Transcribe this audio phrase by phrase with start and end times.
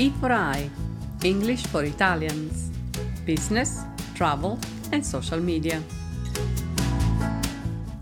[0.00, 0.70] E for I,
[1.22, 2.70] English for Italians,
[3.24, 3.84] Business,
[4.14, 4.56] Travel
[4.92, 5.84] and Social Media.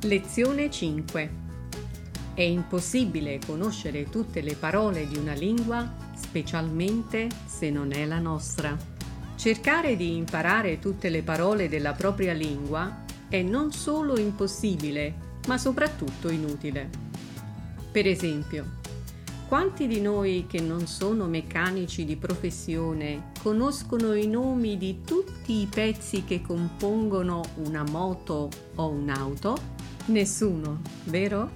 [0.00, 1.30] Lezione 5.
[2.32, 8.74] È impossibile conoscere tutte le parole di una lingua, specialmente se non è la nostra.
[9.36, 15.14] Cercare di imparare tutte le parole della propria lingua è non solo impossibile,
[15.46, 16.88] ma soprattutto inutile.
[17.92, 18.80] Per esempio,
[19.52, 25.66] quanti di noi che non sono meccanici di professione conoscono i nomi di tutti i
[25.66, 29.54] pezzi che compongono una moto o un'auto?
[30.06, 31.50] Nessuno, vero?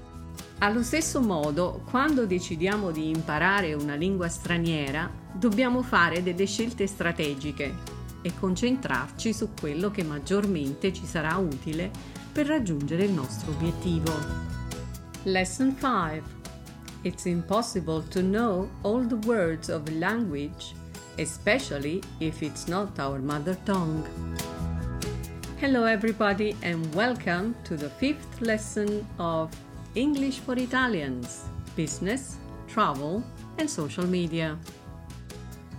[0.59, 7.75] Allo stesso modo, quando decidiamo di imparare una lingua straniera, dobbiamo fare delle scelte strategiche
[8.21, 11.91] e concentrarci su quello che maggiormente ci sarà utile
[12.31, 14.13] per raggiungere il nostro obiettivo.
[15.23, 16.36] Lesson 5
[17.07, 20.75] it's impossible to know all the words of a language,
[21.21, 24.05] especially if it's not our mother tongue.
[25.59, 29.55] Hello, everybody, and welcome to the fifth lesson of
[29.95, 31.45] English for Italians
[31.77, 33.23] Business, Travel,
[33.59, 34.59] and Social Media.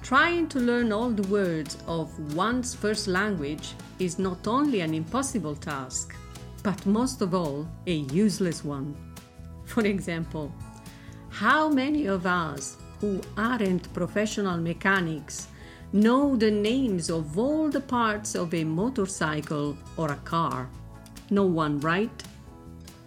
[0.01, 5.57] Trying to learn all the words of one's first language is not only an impossible
[5.57, 6.15] task,
[6.63, 8.95] but most of all, a useless one.
[9.65, 10.53] For example,
[11.39, 15.49] how many of us who aren't professional mechanics
[15.93, 20.67] know the names of all the parts of a motorcycle or a car?
[21.29, 22.23] No one, right?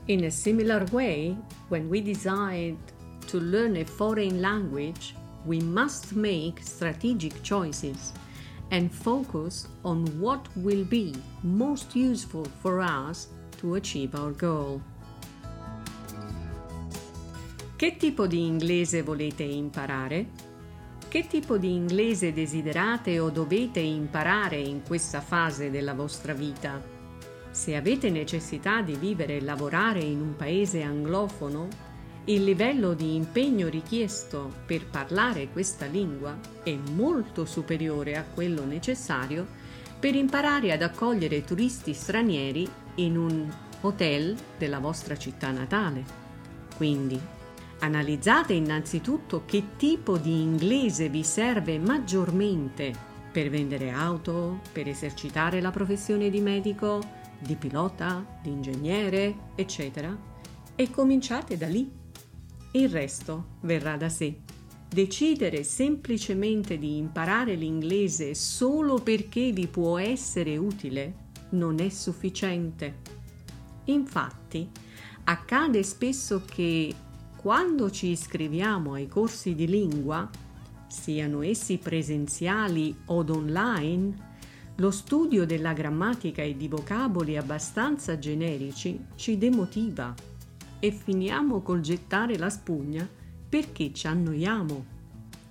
[0.06, 1.36] In a similar way,
[1.70, 2.76] when we decide
[3.26, 8.12] to learn a foreign language, we must make strategic choices
[8.70, 13.26] and focus on what will be most useful for us
[13.58, 14.80] to achieve our goal.
[17.80, 20.26] Che tipo di inglese volete imparare?
[21.08, 26.78] Che tipo di inglese desiderate o dovete imparare in questa fase della vostra vita?
[27.50, 31.68] Se avete necessità di vivere e lavorare in un paese anglofono,
[32.26, 39.46] il livello di impegno richiesto per parlare questa lingua è molto superiore a quello necessario
[39.98, 46.04] per imparare ad accogliere turisti stranieri in un hotel della vostra città natale.
[46.76, 47.38] Quindi
[47.80, 52.92] Analizzate innanzitutto che tipo di inglese vi serve maggiormente
[53.32, 57.00] per vendere auto, per esercitare la professione di medico,
[57.38, 60.14] di pilota, di ingegnere, eccetera,
[60.74, 61.90] e cominciate da lì.
[62.72, 64.40] Il resto verrà da sé.
[64.86, 72.96] Decidere semplicemente di imparare l'inglese solo perché vi può essere utile non è sufficiente.
[73.84, 74.68] Infatti,
[75.24, 76.94] accade spesso che
[77.40, 80.28] quando ci iscriviamo ai corsi di lingua,
[80.88, 84.28] siano essi presenziali o online,
[84.76, 90.14] lo studio della grammatica e di vocaboli abbastanza generici ci demotiva
[90.78, 93.08] e finiamo col gettare la spugna
[93.48, 94.84] perché ci annoiamo.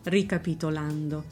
[0.03, 1.23] Ricapitolando,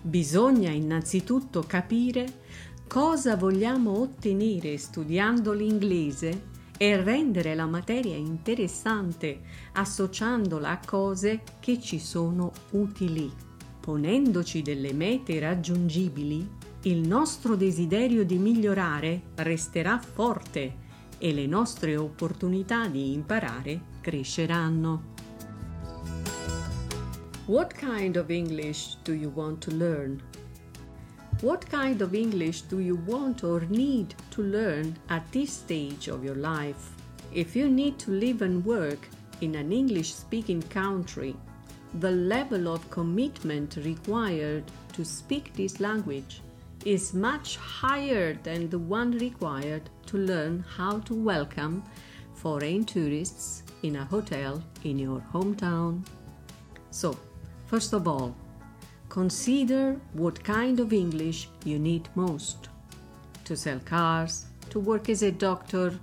[0.00, 2.42] bisogna innanzitutto capire
[2.86, 9.40] cosa vogliamo ottenere studiando l'inglese e rendere la materia interessante
[9.72, 13.30] associandola a cose che ci sono utili.
[13.80, 16.48] Ponendoci delle mete raggiungibili,
[16.82, 20.80] il nostro desiderio di migliorare resterà forte
[21.18, 25.10] e le nostre opportunità di imparare cresceranno.
[27.46, 30.31] What kind of English do you want to learn?
[31.42, 36.24] What kind of English do you want or need to learn at this stage of
[36.24, 36.92] your life?
[37.34, 39.08] If you need to live and work
[39.40, 41.34] in an English speaking country,
[41.98, 46.42] the level of commitment required to speak this language
[46.84, 51.82] is much higher than the one required to learn how to welcome
[52.34, 56.06] foreign tourists in a hotel in your hometown.
[56.92, 57.18] So,
[57.66, 58.36] first of all,
[59.12, 62.70] Consider what kind of English you need most
[63.44, 66.00] to sell cars, to work as a doctor,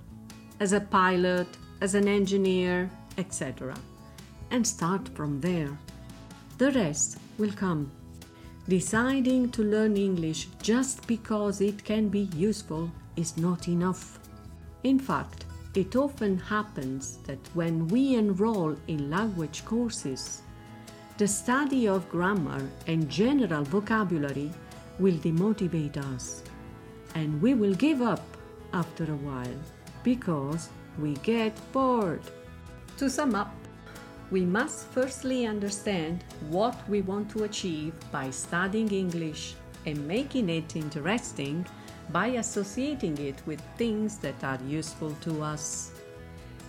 [0.60, 1.48] as a pilot,
[1.80, 3.74] as an engineer, etc.
[4.52, 5.76] And start from there.
[6.58, 7.90] The rest will come.
[8.68, 14.20] Deciding to learn English just because it can be useful is not enough.
[14.84, 20.42] In fact, it often happens that when we enroll in language courses,
[21.20, 24.50] the study of grammar and general vocabulary
[24.98, 26.42] will demotivate us,
[27.14, 28.24] and we will give up
[28.72, 29.60] after a while
[30.02, 32.22] because we get bored.
[32.96, 33.52] To sum up,
[34.30, 39.54] We must firstly understand what we want to achieve by studying English
[39.86, 41.66] and making it interesting
[42.10, 45.90] by associating it with things that are useful to us.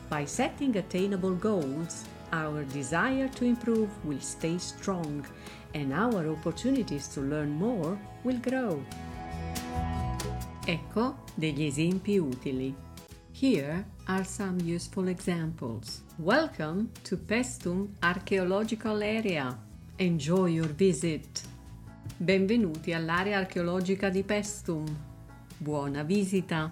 [0.10, 5.26] By setting attainable goals, our desire to improve will stay strong
[5.74, 8.84] and our opportunities to learn more will grow.
[10.66, 12.74] Ecco degli esempi utili.
[13.32, 16.04] Here are some useful examples.
[16.18, 19.58] Welcome to Pestum Archaeological Area.
[19.98, 21.42] Enjoy your visit.
[22.18, 24.86] Benvenuti all'area archeologica di Pestum.
[25.58, 26.72] Buona visita.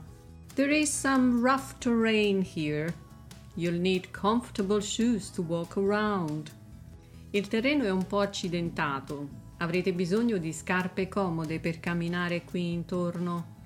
[0.54, 2.94] There is some rough terrain here.
[3.60, 6.50] You'll need comfortable shoes to walk around.
[7.32, 9.28] Il terreno è un po' accidentato.
[9.58, 13.58] Avrete bisogno di scarpe comode per camminare qui intorno.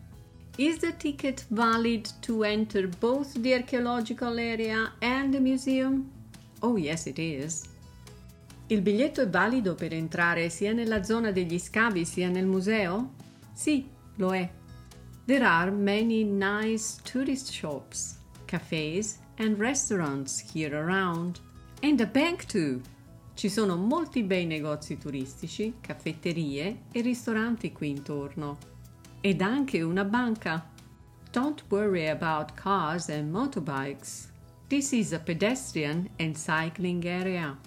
[0.58, 6.10] Is the ticket valid to enter both the archaeological area and the museum?
[6.62, 7.62] Oh, yes, it is.
[8.70, 13.12] Il biglietto è valido per entrare sia nella zona degli scavi sia nel museo?
[13.54, 14.50] Sì, lo è.
[15.26, 18.22] There are many nice tourist shops,
[18.54, 21.40] cafes and restaurants here around.
[21.82, 22.82] And a bank too.
[23.34, 28.58] Ci sono molti bei negozi turistici, caffetterie e ristoranti qui intorno.
[29.22, 30.70] Ed anche una banca.
[31.32, 34.30] Don't worry about cars and motorbikes.
[34.68, 37.58] This is a pedestrian and cycling area.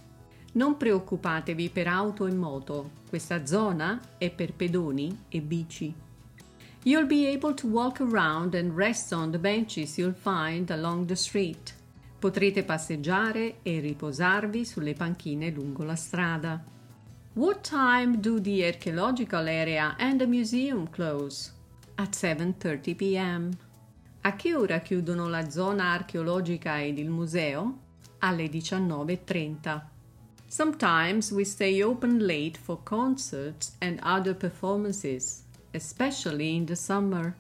[0.53, 2.91] Non preoccupatevi per auto e moto.
[3.09, 5.93] Questa zona è per pedoni e bici.
[6.87, 11.17] You'll be able to walk around and rest on the benches you'll find along the
[11.17, 11.75] street.
[12.17, 16.63] Potrete passeggiare e riposarvi sulle panchine lungo la strada.
[17.33, 21.51] What time do the archaeological area and the museum close?
[21.97, 23.51] At 7:30 p.m.
[24.21, 27.79] A che ora chiudono la zona archeologica ed il museo?
[28.19, 29.83] Alle 19:30.
[30.47, 35.46] Sometimes we stay open late for concerts and other performances,
[35.77, 37.35] especially in the summer.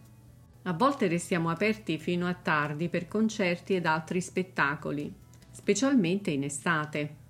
[0.63, 5.13] A volte restiamo aperti fino a tardi per concerti ed altri spettacoli,
[5.51, 7.25] specialmente in estate.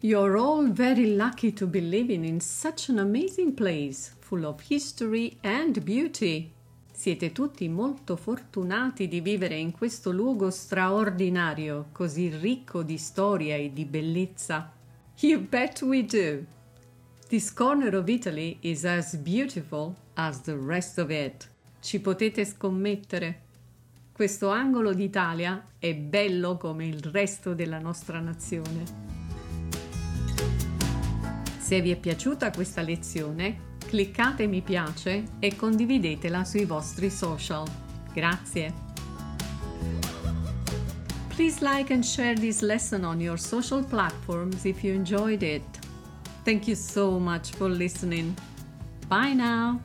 [0.00, 5.36] You're all very lucky to be living in such an amazing place, full of history
[5.42, 6.50] and beauty.
[6.92, 13.72] Siete tutti molto fortunati di vivere in questo luogo straordinario, così ricco di storia e
[13.72, 14.72] di bellezza.
[15.20, 16.44] You bet we do.
[17.32, 21.48] This corner of Italy is as beautiful as the rest of it.
[21.80, 23.40] Ci potete scommettere.
[24.12, 28.84] Questo angolo d'Italia è bello come il resto della nostra nazione.
[31.56, 37.66] Se vi è piaciuta questa lezione, cliccate mi piace e condividetela sui vostri social.
[38.12, 38.74] Grazie.
[41.28, 45.82] Please like and share this lesson on your social platforms if you enjoyed it.
[46.44, 48.36] Thank you so much for listening.
[49.08, 49.80] Bye now.